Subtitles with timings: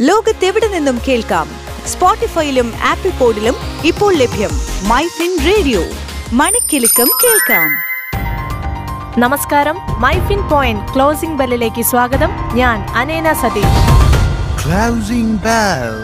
[0.00, 1.48] ലോകത്തെവിടെ നിന്നും കേൾക്കാം?
[1.86, 3.54] സ്പോട്ടിഫൈയിലും ആപ്പിൾ പോഡിലും
[3.84, 4.50] ഇപ്പോൾ ലഭ്യം
[4.88, 5.82] മൈ ഫിൻ റേഡിയോ.
[6.32, 7.70] മണിക്കെലക്കം കേൾക്കാം.
[9.20, 9.76] നമസ്കാരം.
[10.00, 12.30] മൈ ഫിൻ പോയിന്റ് ക്ലോസിംഗ് ബെല്ലിലേക്ക് സ്വാഗതം.
[12.54, 13.80] ഞാൻ അനേന സതീഷ്.
[14.64, 15.96] Closing bell.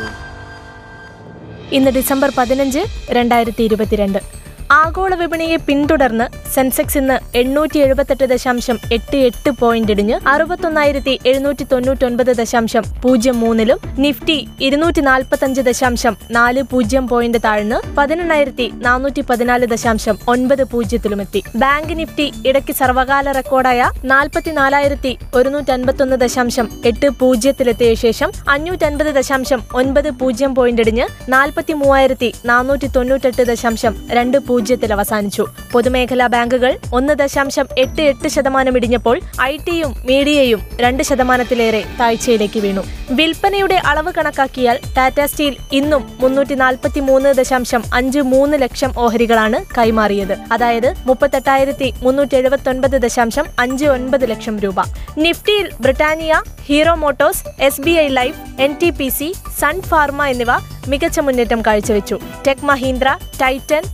[1.73, 2.79] ഇന്ന് ഡിസംബർ പതിനഞ്ച്
[3.11, 4.44] രണ്ടായിരത്തി ഇരുപത്തിരണ്ട്.
[4.71, 12.33] ആഗോള വിപണിയെ പിന്തുടർന്ന് സെൻസെക്സ് ഇന്ന് എണ്ണൂറ്റി എഴുപത്തെട്ട് ദശാംശം എട്ട് എട്ട് പോയിന്റ് ഇടിഞ്ഞ് അറുപത്തൊന്നായിരത്തി എഴുന്നൂറ്റി തൊണ്ണൂറ്റൊൻപത്
[12.37, 20.19] ദശാംശം പൂജ്യം മൂന്നിലും നിഫ്റ്റി ഇരുന്നൂറ്റി നാൽപ്പത്തഞ്ച് ദശാംശം നാല് പൂജ്യം പോയിന്റ് താഴ്ന്ന് പതിനെണ്ണായിരത്തി നാനൂറ്റി പതിനാല് ദശാംശം
[20.29, 21.43] ഒൻപത് പൂജ്യത്തിലുമെത്തി.
[21.57, 30.11] ബാങ്ക് നിഫ്റ്റി ഇടയ്ക്ക് സർവകാല റെക്കോർഡായ നാൽപ്പത്തിനാലായിരത്തി ഒരുന്നൂറ്റി അൻപത്തൊന്ന് ദശാംശം എട്ട് പൂജ്യത്തിലെത്തിയ ശേഷം അഞ്ഞൂറ്റൻപത് ദശാംശം ഒൻപത്
[30.11, 37.67] പൂജ്യം പോയിന്റ് ഇടിഞ്ഞ് നാൽപ്പത്തി മൂവായിരത്തി നാനൂറ്റി തൊണ്ണൂറ്റെട്ട് ദശാംശം രണ്ട് പൂജ്യത്തിൽ അവസാനിച്ചു പൊതുമേഖലാ ബാങ്കുകൾ ഒന്ന് ദശാംശം
[37.79, 42.83] എട്ട് എട്ട് ശതമാനം ഇടിഞ്ഞപ്പോൾ ഐ ടിയും മീഡിയയും രണ്ട് ശതമാനത്തിലേറെ താഴ്ചയിലേക്ക് വീണു.
[43.11, 50.37] വിൽപ്പനയുടെ അളവ് കണക്കാക്കിയാൽ ടാറ്റ സ്റ്റീൽ ഇന്നും മുന്നൂറ്റി നാൽപ്പത്തി മൂന്ന് ദശാംശം അഞ്ച് മൂന്ന് ലക്ഷം ഓഹരികളാണ് കൈമാറിയത്.
[50.53, 54.81] അതായത് മുപ്പത്തെട്ടായിരത്തി മുന്നൂറ്റി എഴുപത്തി ഒൻപത് ദശാംശം അഞ്ച് ഒൻപത് ലക്ഷം രൂപ.
[55.19, 60.53] നിഫ്റ്റിയിൽ Britannia Hero Motors S B I Life N T P C Sun Pharma എന്നിവ
[60.89, 62.17] മികച്ച മുന്നേറ്റം കാഴ്ചവെച്ചു.
[62.47, 63.11] Tech Mahindra
[63.43, 63.85] Titan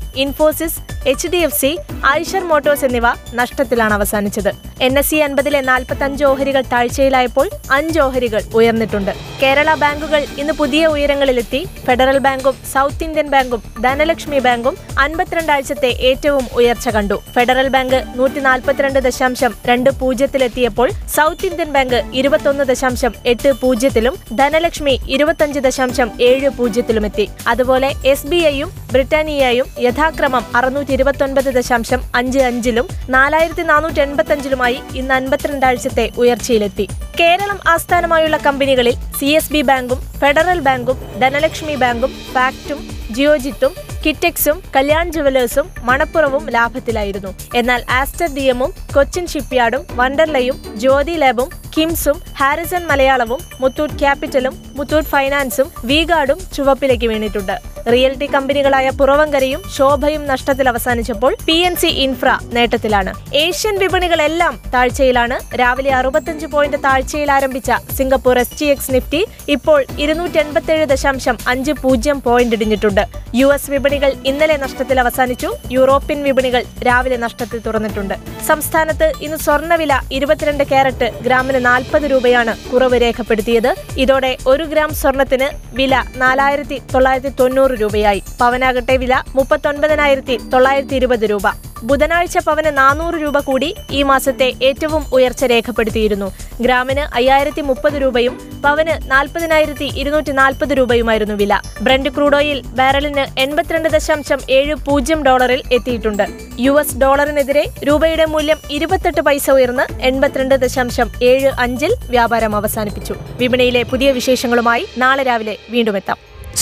[0.50, 3.06] courses H D F C Eicher Motors എന്നിവ
[3.38, 4.50] നഷ്ടത്തിലാണ് അവസാനിച്ചത്.
[4.86, 9.12] എൻ എസ് സി അൻപതിലെ നാൽപ്പത്തി അഞ്ച് ഓഹരികൾ താഴ്ചയിലായപ്പോൾ അഞ്ച് ഓഹരികൾ ഉയർന്നിട്ടുണ്ട്.
[9.42, 11.60] കേരള ബാങ്കുകൾ ഇന്ന് പുതിയ ഉയരങ്ങളിലെത്തി.
[11.86, 17.18] ഫെഡറൽ ബാങ്കും സൗത്ത് ഇന്ത്യൻ ബാങ്കും ധനലക്ഷ്മി ബാങ്കും അൻപത്തിരണ്ടാഴ്ചത്തെ ഏറ്റവും ഉയർച്ച കണ്ടു.
[17.34, 24.98] ഫെഡറൽ ബാങ്ക് നൂറ്റി നാൽപ്പത്തിരണ്ട് ദശാംശം രണ്ട് പൂജ്യത്തിലെത്തിയപ്പോൾ സൗത്ത് ഇന്ത്യൻ ബാങ്ക് ഇരുപത്തൊന്ന് ദശാംശം എട്ട് പൂജ്യത്തിലും ധനലക്ഷ്മി
[25.16, 32.86] ഇരുപത്തഞ്ച് ദശാംശം ഏഴ് പൂജ്യത്തിലുമെത്തി അതുപോലെ എസ് ബി ഐയും ബ്രിട്ടാനിയയും യഥാക്രമം അറുന്നൂറ്റി ഇരുപത്തൊൻപത് ദശാംശം അഞ്ച് അഞ്ചിലും
[33.16, 36.86] നാലായിരത്തി നാനൂറ്റി എൺപത്തി അഞ്ചിലുമായി ഇന്ന് അൻപത്തിരണ്ടാഴ്ചത്തെ ഉയർച്ചയിലെത്തി.
[37.20, 42.80] കേരളം ആസ്ഥാനമായുള്ള കമ്പനികളിൽ സി എസ് ബി ബാങ്കും ഫെഡറൽ ബാങ്കും ധനലക്ഷ്മി ബാങ്കും ഫാക്റ്റും
[43.16, 43.72] ജിയോജിറ്റും
[44.05, 47.30] കിറ്റെക്സും കല്യാൺ ജുവലേഴ്സും മണപ്പുറവും ലാഭത്തിലായിരുന്നു.
[47.55, 55.68] എന്നാൽ ആസ്റ്റർ ഡിഎമ്മും കൊച്ചിൻ ഷിപ്പ്യാർഡും വണ്ടർലയും ജ്യോതി ലാബും കിംസും ഹാരിസൺ മലയാളവും മുത്തൂറ്റ് ക്യാപിറ്റലും മുത്തൂറ്റ് ഫൈനാൻസും
[55.90, 57.57] വീഗാർഡും ചുവപ്പിലേക്ക് വീണിട്ടുണ്ട്.
[57.89, 63.13] റിയൽറ്റി കമ്പനികളായ പുറവങ്കരയും ശോഭയും നഷ്ടത്തിൽ അവസാനിച്ചപ്പോൾ പി എൻ സി ഇൻഫ്ര നേട്ടത്തിലാണ്.
[63.35, 65.57] ഏഷ്യൻ വിപണികളെല്ലാം താഴ്ചയിലാണ്.
[65.61, 71.73] രാവിലെ അറുപത്തഞ്ച് പോയിന്റ് താഴ്ചയിൽ ആരംഭിച്ച Singapore S T X Nifty ഇപ്പോൾ ഇരുന്നൂറ്റി എൺപത്തിയേഴ് ദശാംശം അഞ്ച്
[71.73, 73.05] പൂജ്യം പോയിന്റ് ഇടിഞ്ഞിട്ടുണ്ട്.
[73.35, 75.51] യു എസ് വിപണികൾ ഇന്നലെ നഷ്ടത്തിൽ അവസാനിച്ചു.
[75.70, 78.14] യൂറോപ്യൻ വിപണികൾ രാവിലെ നഷ്ടത്തിൽ തുറന്നിട്ടുണ്ട്.
[78.46, 83.74] സംസ്ഥാനത്ത് ഇന്ന് സ്വർണവില ഇരുപത്തിരണ്ട് ക്യാരറ്റ് ഗ്രാമിന് നാൽപ്പത് രൂപയാണ് കുറവ് രേഖപ്പെടുത്തിയത്.
[83.98, 88.23] ഇതോടെ ഒരു ഗ്രാം സ്വർണത്തിന് വില നാലായിരത്തി തൊള്ളായിരത്തി തൊണ്ണൂറ് രൂപയായി.
[88.41, 91.42] പവനാകട്ടെ വില മുപ്പത്തൊൻപതിനായിരത്തി തൊള്ളായിരത്തി ഇരുപത് രൂപ.
[91.83, 96.33] ബുധനാഴ്ച പവന് നാനൂറ് രൂപ കൂടി ഈ മാസത്തെ ഏറ്റവും ഉയർച്ച രേഖപ്പെടുത്തിയിരുന്നു.
[96.61, 101.61] ഗ്രാമിന് അയ്യായിരത്തി മുപ്പത് രൂപയും പവന് നാൽപ്പതിനായിരത്തി ഇരുന്നൂറ്റി നാൽപ്പത് രൂപയുമായിരുന്നു വില.
[101.81, 106.27] ബ്രണ്ട് ക്രൂഡോയിൽ ബാരലിന് എൺപത്തിരണ്ട് ദശാംശം ഏഴ് പൂജ്യം ഡോളറിൽ എത്തിയിട്ടുണ്ട്.
[106.58, 113.14] യു എസ് ഡോളറിനെതിരെ രൂപയുടെ മൂല്യം ഇരുപത്തെട്ട് പൈസ ഉയർന്ന് എൺപത്തിരണ്ട് ദശാംശം ഏഴ് അഞ്ചിൽ വ്യാപാരം അവസാനിപ്പിച്ചു.
[113.41, 116.30] വിപണിയിലെ പുതിയ വിശേഷങ്ങളുമായി നാളെ രാവിലെ വീണ്ടും എത്താം.